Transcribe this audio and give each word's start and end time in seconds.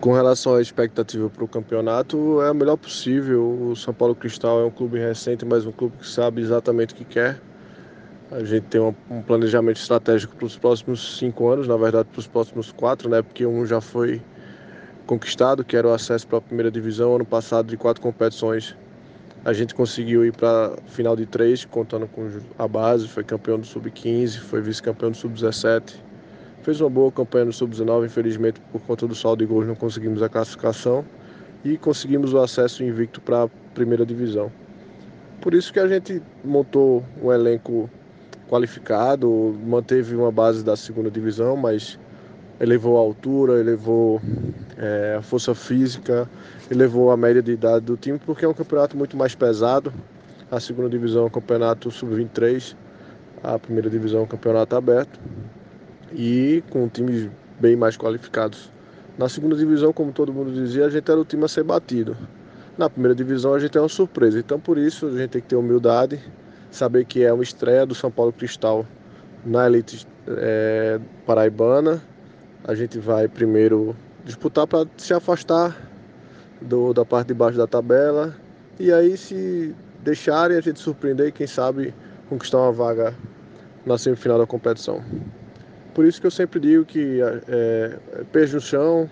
Com 0.00 0.14
relação 0.14 0.54
à 0.54 0.62
expectativa 0.62 1.28
para 1.28 1.44
o 1.44 1.48
campeonato, 1.48 2.40
é 2.40 2.48
a 2.48 2.54
melhor 2.54 2.78
possível. 2.78 3.70
O 3.70 3.76
São 3.76 3.92
Paulo 3.92 4.14
Cristal 4.14 4.62
é 4.62 4.64
um 4.64 4.70
clube 4.70 4.98
recente, 4.98 5.44
mas 5.44 5.66
um 5.66 5.72
clube 5.72 5.98
que 5.98 6.08
sabe 6.08 6.40
exatamente 6.40 6.94
o 6.94 6.96
que 6.96 7.04
quer. 7.04 7.38
A 8.30 8.42
gente 8.42 8.64
tem 8.64 8.80
um 8.80 9.20
planejamento 9.20 9.76
estratégico 9.76 10.34
para 10.34 10.46
os 10.46 10.56
próximos 10.56 11.18
cinco 11.18 11.50
anos, 11.50 11.68
na 11.68 11.76
verdade 11.76 12.08
para 12.10 12.18
os 12.18 12.26
próximos 12.26 12.72
quatro, 12.72 13.10
né? 13.10 13.20
Porque 13.20 13.44
um 13.44 13.66
já 13.66 13.78
foi 13.82 14.22
conquistado, 15.06 15.62
que 15.62 15.76
era 15.76 15.86
o 15.86 15.92
acesso 15.92 16.26
para 16.26 16.38
a 16.38 16.40
primeira 16.40 16.70
divisão. 16.70 17.16
Ano 17.16 17.26
passado, 17.26 17.66
de 17.66 17.76
quatro 17.76 18.00
competições, 18.00 18.74
a 19.44 19.52
gente 19.52 19.74
conseguiu 19.74 20.24
ir 20.24 20.32
para 20.32 20.78
final 20.86 21.14
de 21.14 21.26
três, 21.26 21.66
contando 21.66 22.06
com 22.06 22.26
a 22.58 22.66
base. 22.66 23.06
Foi 23.06 23.22
campeão 23.22 23.58
do 23.58 23.66
sub-15, 23.66 24.38
foi 24.38 24.62
vice-campeão 24.62 25.10
do 25.10 25.16
sub-17 25.18 26.08
Fez 26.62 26.78
uma 26.78 26.90
boa 26.90 27.10
campanha 27.10 27.46
no 27.46 27.52
Sub-19, 27.54 28.04
infelizmente 28.04 28.60
por 28.70 28.82
conta 28.82 29.06
do 29.06 29.14
saldo 29.14 29.38
de 29.38 29.46
gols 29.50 29.66
não 29.66 29.74
conseguimos 29.74 30.22
a 30.22 30.28
classificação 30.28 31.02
e 31.64 31.78
conseguimos 31.78 32.34
o 32.34 32.38
acesso 32.38 32.84
invicto 32.84 33.18
para 33.20 33.44
a 33.44 33.48
primeira 33.74 34.04
divisão. 34.04 34.52
Por 35.40 35.54
isso 35.54 35.72
que 35.72 35.80
a 35.80 35.88
gente 35.88 36.22
montou 36.44 37.02
um 37.22 37.32
elenco 37.32 37.88
qualificado, 38.46 39.58
manteve 39.64 40.14
uma 40.14 40.30
base 40.30 40.62
da 40.62 40.76
segunda 40.76 41.10
divisão, 41.10 41.56
mas 41.56 41.98
elevou 42.60 42.98
a 42.98 43.00
altura, 43.00 43.58
elevou 43.58 44.20
é, 44.76 45.16
a 45.18 45.22
força 45.22 45.54
física, 45.54 46.28
elevou 46.70 47.10
a 47.10 47.16
média 47.16 47.42
de 47.42 47.52
idade 47.52 47.86
do 47.86 47.96
time, 47.96 48.18
porque 48.18 48.44
é 48.44 48.48
um 48.48 48.52
campeonato 48.52 48.98
muito 48.98 49.16
mais 49.16 49.34
pesado. 49.34 49.90
A 50.50 50.60
segunda 50.60 50.90
divisão 50.90 51.22
é 51.22 51.26
um 51.26 51.30
campeonato 51.30 51.90
sub-23, 51.90 52.76
a 53.42 53.58
primeira 53.58 53.88
divisão 53.88 54.20
é 54.20 54.22
um 54.24 54.26
campeonato 54.26 54.76
aberto 54.76 55.18
e 56.12 56.62
com 56.70 56.88
times 56.88 57.28
bem 57.60 57.76
mais 57.76 57.96
qualificados. 57.96 58.70
Na 59.18 59.28
segunda 59.28 59.54
divisão, 59.54 59.92
como 59.92 60.12
todo 60.12 60.32
mundo 60.32 60.52
dizia, 60.52 60.86
a 60.86 60.90
gente 60.90 61.10
era 61.10 61.20
o 61.20 61.24
time 61.24 61.44
a 61.44 61.48
ser 61.48 61.62
batido. 61.62 62.16
Na 62.78 62.88
primeira 62.88 63.14
divisão, 63.14 63.52
a 63.52 63.58
gente 63.58 63.76
é 63.76 63.80
uma 63.80 63.88
surpresa. 63.88 64.38
Então, 64.38 64.58
por 64.58 64.78
isso, 64.78 65.06
a 65.06 65.10
gente 65.10 65.30
tem 65.30 65.42
que 65.42 65.48
ter 65.48 65.56
humildade, 65.56 66.18
saber 66.70 67.04
que 67.04 67.22
é 67.22 67.32
uma 67.32 67.42
estreia 67.42 67.84
do 67.84 67.94
São 67.94 68.10
Paulo 68.10 68.32
Cristal 68.32 68.86
na 69.44 69.66
elite 69.66 70.06
é, 70.26 70.98
paraibana. 71.26 72.02
A 72.64 72.74
gente 72.74 72.98
vai 72.98 73.28
primeiro 73.28 73.94
disputar 74.24 74.66
para 74.66 74.86
se 74.96 75.12
afastar 75.12 75.76
do, 76.60 76.94
da 76.94 77.04
parte 77.04 77.28
de 77.28 77.34
baixo 77.34 77.58
da 77.58 77.66
tabela. 77.66 78.34
E 78.78 78.90
aí, 78.92 79.16
se 79.16 79.74
deixarem 80.02 80.56
a 80.56 80.60
gente 80.60 80.80
surpreender, 80.80 81.32
quem 81.32 81.46
sabe 81.46 81.92
conquistar 82.28 82.58
uma 82.58 82.72
vaga 82.72 83.14
na 83.84 83.98
semifinal 83.98 84.38
da 84.38 84.46
competição. 84.46 85.02
Por 85.94 86.04
isso 86.04 86.20
que 86.20 86.26
eu 86.26 86.30
sempre 86.30 86.60
digo 86.60 86.84
que 86.84 87.20
é, 87.20 87.98
é, 88.32 88.46
no 88.52 88.60
chão, 88.60 89.10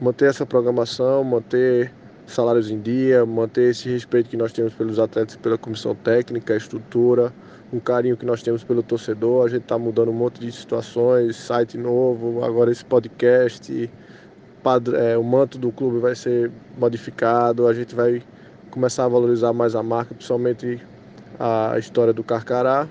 manter 0.00 0.26
essa 0.26 0.44
programação, 0.44 1.24
manter 1.24 1.92
salários 2.26 2.70
em 2.70 2.80
dia, 2.80 3.24
manter 3.24 3.70
esse 3.70 3.88
respeito 3.88 4.28
que 4.28 4.36
nós 4.36 4.52
temos 4.52 4.74
pelos 4.74 4.98
atletas, 4.98 5.36
pela 5.36 5.56
comissão 5.56 5.94
técnica, 5.94 6.54
estrutura, 6.54 7.32
um 7.72 7.80
carinho 7.80 8.16
que 8.16 8.26
nós 8.26 8.42
temos 8.42 8.62
pelo 8.62 8.82
torcedor. 8.82 9.46
A 9.46 9.48
gente 9.48 9.62
está 9.62 9.78
mudando 9.78 10.10
um 10.10 10.14
monte 10.14 10.40
de 10.40 10.52
situações, 10.52 11.36
site 11.36 11.78
novo, 11.78 12.44
agora 12.44 12.70
esse 12.70 12.84
podcast, 12.84 13.90
padre, 14.62 14.96
é, 14.96 15.16
o 15.16 15.24
manto 15.24 15.56
do 15.58 15.72
clube 15.72 15.98
vai 15.98 16.14
ser 16.14 16.50
modificado, 16.78 17.66
a 17.66 17.72
gente 17.72 17.94
vai 17.94 18.22
começar 18.70 19.04
a 19.04 19.08
valorizar 19.08 19.52
mais 19.52 19.74
a 19.74 19.82
marca, 19.82 20.14
principalmente 20.14 20.80
a 21.38 21.78
história 21.78 22.12
do 22.12 22.22
Carcará 22.22 22.86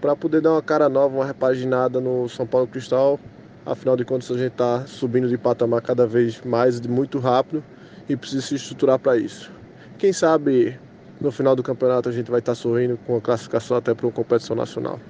para 0.00 0.14
poder 0.14 0.40
dar 0.40 0.52
uma 0.52 0.62
cara 0.62 0.88
nova, 0.88 1.16
uma 1.16 1.24
repaginada 1.24 2.00
no 2.00 2.28
São 2.28 2.46
Paulo 2.46 2.66
Cristal. 2.66 3.18
Afinal 3.64 3.96
de 3.96 4.04
contas, 4.04 4.30
a 4.30 4.34
gente 4.34 4.52
está 4.52 4.86
subindo 4.86 5.28
de 5.28 5.36
patamar 5.36 5.82
cada 5.82 6.06
vez 6.06 6.40
mais, 6.42 6.80
muito 6.80 7.18
rápido, 7.18 7.64
e 8.08 8.16
precisa 8.16 8.42
se 8.42 8.54
estruturar 8.54 8.98
para 8.98 9.16
isso. 9.16 9.50
Quem 9.98 10.12
sabe 10.12 10.78
no 11.20 11.32
final 11.32 11.56
do 11.56 11.62
campeonato 11.62 12.08
a 12.08 12.12
gente 12.12 12.30
vai 12.30 12.40
estar 12.40 12.52
tá 12.52 12.56
sorrindo 12.56 12.98
com 13.06 13.16
a 13.16 13.20
classificação 13.20 13.76
até 13.76 13.94
para 13.94 14.06
uma 14.06 14.12
competição 14.12 14.54
nacional. 14.54 15.00